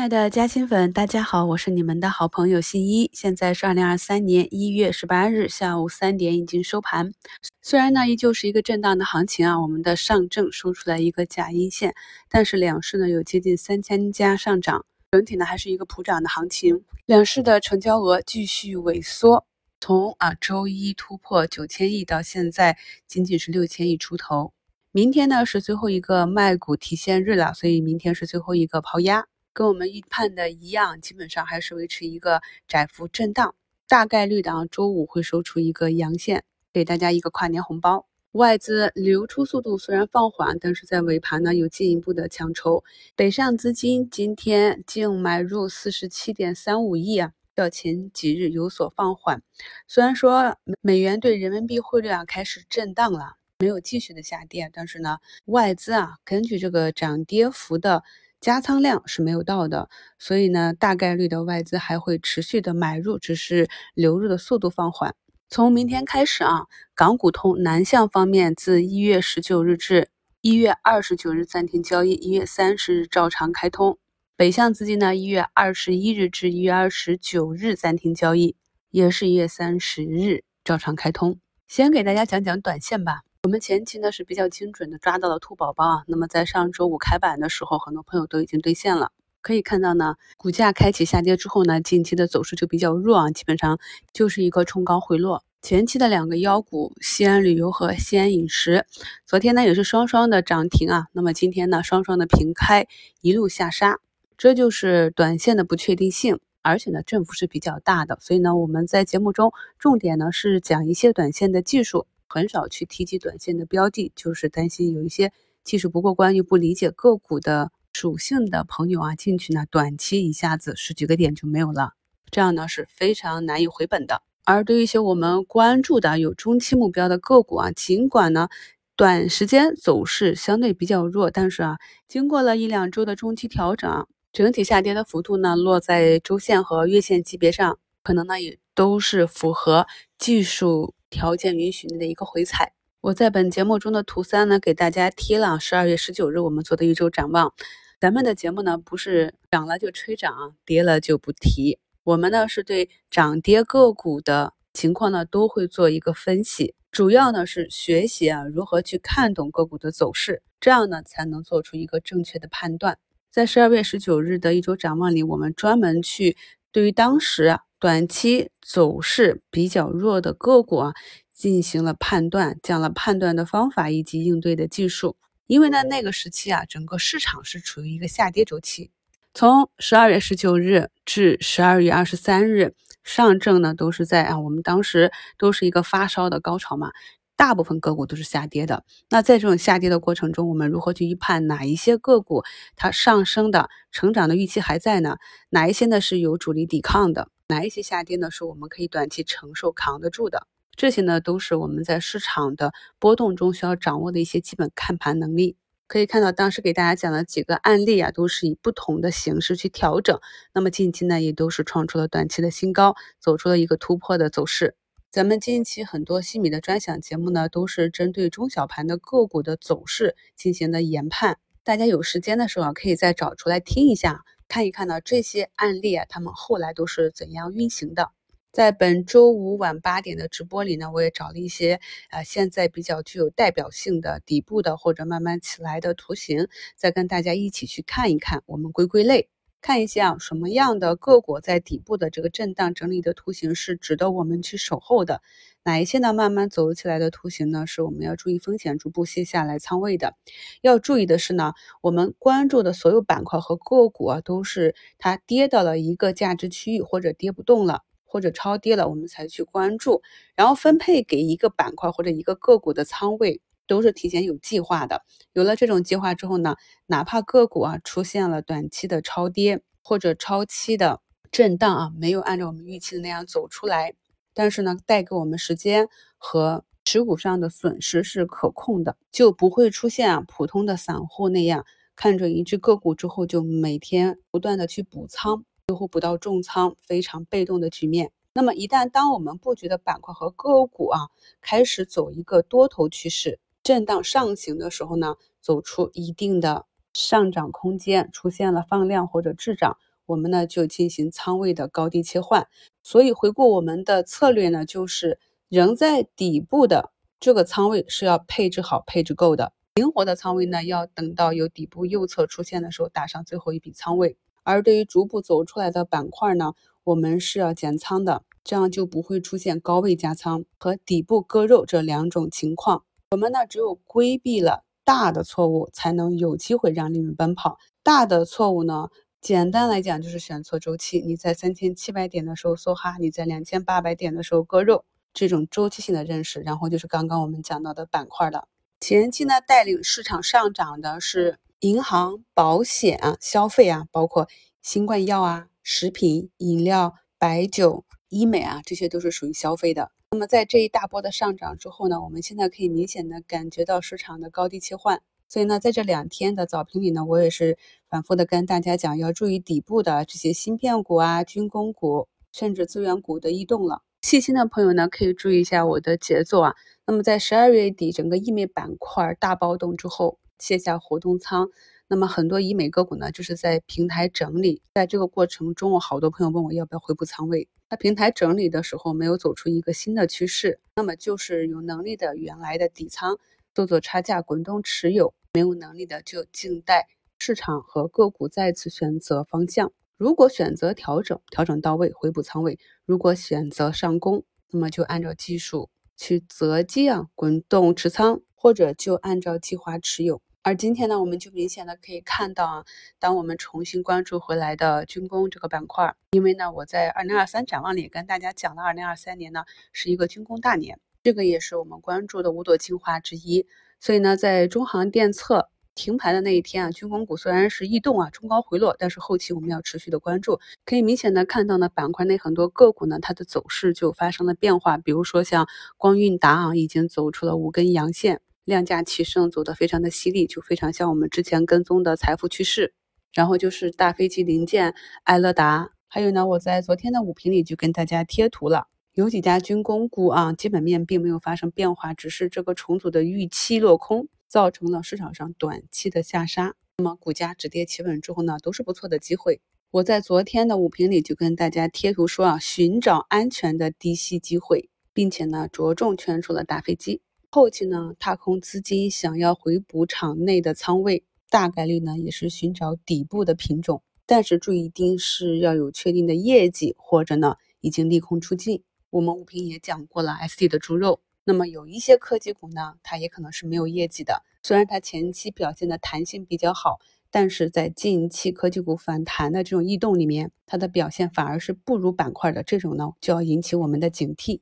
[0.00, 3.10] 亲爱的嘉兴粉，大家好，我是你们的好朋友新一。
[3.12, 7.12] 现在是二零二三年一月十八日下午三点，已经收盘。
[7.60, 11.94] 虽然呢依旧是一个震荡的行情啊，我们的上证收出来一个假阴线，
[12.30, 16.82] 但是两市呢有接近三千家上涨，整体呢还是一个普涨的行情。
[17.04, 19.44] 两市的成交额继续萎缩，
[19.80, 24.54] 从啊周一突破九千亿到现在仅仅是六千亿出头。
[24.92, 29.26] 明天呢是最后一个卖股提现日了，所以明天是最后一个抛压。
[29.52, 33.54] 跟我们预判的一样，基本上还是维持一个窄幅震荡，
[33.88, 38.06] 大概率的啊，周五会收出一个阳线，给大家一个跨年红包。
[38.32, 42.84] 外资流出速度虽然放缓，但是在尾盘呢有进一步的抢筹。
[43.16, 49.42] 北上资金今天净买入四十七点三五亿啊，较前几日有所放缓。
[49.88, 58.04] 虽然说美元对人民币汇率啊开始震荡了，没有继续的下跌，但是呢，外资啊根据这个涨跌幅的。
[58.40, 65.14] 加仓量是没有到的，所以呢，大概率的外资还会持续的买入，只是流入的速度放缓。
[65.50, 66.62] 从明天开始啊，
[66.94, 70.08] 港股通南向方面自一月十九日至
[70.40, 73.98] 一月二十九日暂停交易，一月三十日照常开通。
[74.36, 78.56] 北向资金呢，一月二十一日至一月二十九日暂停交易，
[78.90, 81.38] 也是一月三十日照常开通。
[81.68, 83.20] 先给大家讲讲短线吧。
[83.42, 89.12] 我们前期呢是比较精准的抓到了兔宝宝啊，那么在上周五开板的时候，很多朋友都已经兑现了。
[89.40, 93.78] 可以看到呢，股价开启下跌之后呢，近期的走势就比较弱啊，基本上
[94.12, 95.42] 就是一个冲高回落。
[95.62, 98.84] 前期的两个妖股西安旅游和西安饮食，
[99.24, 102.86] 昨天呢也是双双的涨停啊，那么今天呢双双的平开，
[103.22, 104.00] 一路下杀，
[104.36, 112.06] 这就是短线的不确定性，而且呢振幅是比较大的，所以呢我们在节目中重点呢是讲一些短线的技术。
[112.30, 115.32] 很少去提及短线的标的，就是担心有一些
[115.64, 121.94] 技术不过关又不理解个股的属性的朋友啊，进去呢短期一下子十几个点就没有了，
[122.30, 124.22] 这样呢是非常难以回本的。
[124.44, 128.48] 而对于一些我们关注的有中期目标的个股啊，尽管呢
[128.96, 140.94] 短时间走势相对比较弱，但是啊，经过了一两周的中期调整，整体下跌的幅度呢落在周线和月线级别上，可能呢也都是符合技术。
[141.10, 147.52] 条件允许的一个回踩，我在本节目中的图三呢，给大家贴了十二月十九日我们做的一周展望。
[148.00, 151.78] 咱们的节目呢，不是涨了就吹涨，跌了就不提。
[152.04, 162.98] 我们呢是对涨跌个股的情况呢，都会做一个分析，主要呢是学习啊如何去看懂个股的走势，这样呢才能做出一个正确的判断。
[163.32, 166.36] 在十二月十九日的一周展望里，我们专门去
[166.70, 167.58] 对于当时。
[167.80, 170.92] 短期走势比较弱的个股啊，
[171.32, 175.16] 进行了判断，讲了判断的方法以及应对的技术。
[175.46, 178.90] 因为呢，那个时期啊，整个市场是处于一个下跌周期。
[179.32, 186.90] 从十二月十九日至十二月二十三日，上证呢都是在啊，我们当时都是一个发烧的高潮嘛。
[187.34, 192.44] 大部分个股都是下跌的，那在这种下跌的过程中，我们如何去预判哪一些个股
[192.76, 195.16] 它上升的成长的预期还在呢？
[195.48, 197.28] 哪一些呢是有主力抵抗的？
[197.50, 200.46] 哪一些下跌呢是我们可以短期承受扛得住的？
[200.76, 205.56] 这些呢都是我们在市场的波动中需要掌握的一些基本看盘能力。
[205.88, 210.20] 可以看到，当时给大家讲的几个案例啊，都是以不同的形式去调整。
[210.54, 214.76] 那么近期呢，也都是创出了短期的新高，走出了一个突破的走势。
[215.10, 221.38] 咱们近期很多西米的专享节目呢，都是针对中小盘的个股的走势进行的研判。
[221.64, 228.10] 大家有时间的时候啊，可以再找出来听一下，看一看呢这些案例啊，他们后来都是怎样运行的。
[228.50, 231.78] 在本周五晚八点的直播里呢，我也找了一些
[232.08, 239.28] 啊现在比较具有代表性的底部的或者慢慢起来的图形，再跟大家一起去看一看，我们归归类。
[239.62, 245.20] 看一下什么样的个股在底部的这个震荡整理的图形是值得我们去守候的，
[245.64, 246.14] 哪一些呢？
[246.14, 250.14] 慢慢走起来的图形呢，是我们要注意风险，逐步卸下来仓位的。
[250.62, 260.00] 要注意的是呢，我们关注的所有板块和个股啊，都是它跌到了一个价值区域，或者跌不动了，或者超跌了，我们才去关注。
[260.36, 263.42] 然后分配给一个板块或者一个个股的仓位。
[263.70, 266.56] 都是提前有计划的，有了这种计划之后呢，
[266.86, 271.00] 哪怕个股啊出现了短期的超跌或者超期的
[271.30, 273.94] 震荡啊，没有按照我们预期的那样走出来，
[274.34, 275.86] 但是呢，带给我们时间
[276.18, 281.64] 和持股上的损失是可控的，就不会出现啊普通的散户那样
[281.94, 288.10] 看着一只个股之后就每天不断的去补仓，最后补到重仓，非常被动的局面。
[288.34, 291.08] 那么一旦当我们布局的板块和个股啊
[291.40, 293.38] 开始走一个多头趋势。
[293.70, 299.76] 震荡上行的时候呢，走出一定的上涨空间，出现了放量或者滞涨，
[300.06, 302.48] 我们呢就进行仓位的高低切换。
[302.82, 306.90] 所以回顾我们的策略呢，就是仍在底部的
[307.20, 309.52] 这个仓位是要配置好、配置够的。
[309.76, 314.16] 灵活的仓位呢，要等到有底部右侧出现的时候打上最后一笔仓位。
[314.42, 322.82] 而对于逐步走出来的板块呢，我们是要减仓的，这样就不会出现高位加仓和底部割肉这两种情况。
[323.12, 327.58] 我们呢，只有规避了大的错误，才能有机会让利润奔跑。
[327.82, 328.88] 大的错误呢？
[329.20, 331.00] 简单来讲，就是选错周期。
[331.00, 336.40] 你在三千七百点的时候梭哈，你在两千八百点的时候割肉，这种周期性的认识。
[336.42, 338.46] 然后就是刚刚我们讲到的板块的
[338.78, 344.28] 前期呢，带领市场上涨的是银行、保险啊、消费啊，包括
[344.62, 349.90] 新冠药啊、食品饮料、白酒、医美啊，这些都是属于消费的。
[350.12, 355.00] 那么在这一大波的上涨之后呢，我们现在可以明显的感觉到市场的高低切换。
[355.28, 357.56] 所以呢，在这两天的早评里呢，我也是
[357.88, 363.82] 反复的跟大家讲，要注意底部的这些芯片股啊、军工股，甚至资源股的异动了。
[364.02, 366.56] 细心的朋友呢，可以注意一下我的节奏啊。
[366.84, 371.50] 那么在十二月底，整个医美板块大暴动之后，卸下活动仓，
[371.86, 374.60] 那么很多医美个股呢，就是在平台整理。
[374.74, 377.46] 在这个过程中，我好多朋友问我要不要回补仓位。
[377.70, 383.16] 那平台整理的时候没有走出一个新的趋势，那么就是有能力的原来的底仓
[383.54, 385.14] 做做差价滚动持有。
[385.32, 386.88] 没有能力的就静待
[387.20, 389.72] 市场和个股再次选择方向。
[389.96, 400.20] 如果选择调整，调整到位回补仓位；如果选择上攻，那么就按照技术去择机啊滚动持仓，或者就按照计划持有。
[400.42, 402.64] 而今天呢，我们就明显的可以看到啊，
[402.98, 413.46] 当我们重新关注回来的军工这个板块，因为呢，我在二零二三展望里跟大家讲了，二零二三年呢是一个军工大年，这个也是我们关注的五朵精华之一。
[413.80, 420.40] 所以呢，在中航电测停牌的那一天啊，军工股虽然是异动啊，冲高回落，但是后期我们要持续的关注。
[420.64, 424.78] 可以明显的看到呢，板块内很多个股呢，它的走势就发生了变化。
[424.78, 425.46] 比如说像
[425.76, 432.74] 光韵达啊，已经走出了五根阳线，量价齐升，走得非常的犀利，就非常像我们之前跟踪的财富趋势。
[433.12, 438.68] 然后就是大飞机零件，爱乐达，还有呢，我在昨天的五评里就跟大家贴图了。
[438.94, 446.54] 有几家军工股啊，基本面并没有发生变化，只是这个重组的预期落空，造成了市场上短期的下杀。
[446.78, 449.40] 那么股价止跌企稳之后呢，都是不错的机会。
[449.72, 457.00] 我在昨天的五评里就跟大家贴图说啊，寻找安全的低吸机会，并且呢着重圈出了大飞机。
[457.32, 468.64] 后期呢踏空资金想要回补场内的仓位，大概率呢也是寻找底部的品种，但是注意一定是要有确定的业绩，或者呢已经利空出尽。
[468.90, 471.00] 我们五平也讲过了，SD 的猪肉。
[471.22, 474.24] 那么有一些科技股呢，它也可能是没有业绩的。
[474.42, 476.80] 虽然它前期表现的弹性比较好，
[477.12, 482.42] 但是在近期科技股反弹的这种异动里面，它的表现反而是不如板块的。
[482.42, 484.40] 这种呢，就要引起我们的警惕。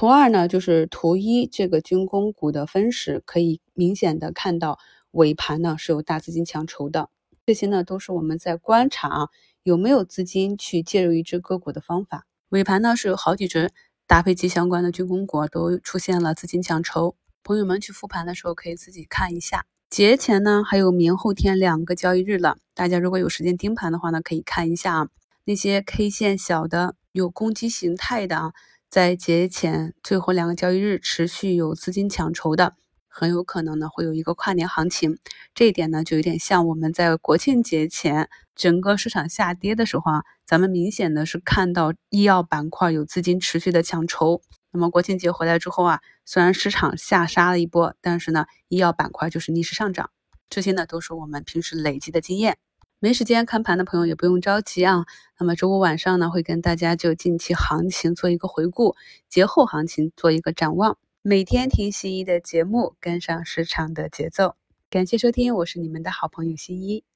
[0.00, 4.78] 图二呢，就是图一这个军工股的分时，可以明显的看到
[5.10, 7.10] 尾盘呢是有大资金抢筹的。
[7.44, 9.28] 这些呢，都是我们在观察啊
[9.62, 12.24] 有没有资金去介入一只个股的方法。
[12.48, 13.72] 尾盘呢是有好几只
[14.06, 17.14] 搭配机相关的军工股都出现了资金抢筹，
[17.44, 19.66] 朋友们去复盘的时候可以自己看一下。
[19.90, 25.08] 节前呢还有明后天两个交易日了，大家如果有时间盯盘的话呢，可以看一下啊，
[25.44, 28.52] 那些 K 线小的有攻击形态的啊，
[28.90, 32.74] 在节前最后两个交易日持续有资金抢筹的。
[33.06, 35.18] 很有可能呢会有一个跨年行情，
[35.54, 44.42] 这一点呢就有点像我们在国庆节前整个市场下跌的时候啊，咱们明显的是看到医药板块有资金持续的抢筹。
[44.72, 50.10] 那么国庆节回来之后啊，虽然市场下杀了一波，但是呢医药板块就是逆势上涨，
[50.48, 52.58] 这些呢都是我们平时累积的经验。
[53.02, 55.06] 没时间看盘的朋友也不用着急啊。
[55.38, 58.94] 那么周五晚上呢会跟大家就近期行情做一个回顾，
[59.28, 60.98] 节后行情做一个展望。
[61.22, 64.54] 每天听新一的节目，跟上市场的节奏。
[64.90, 67.09] 感谢收听，我是你们的好朋友新一。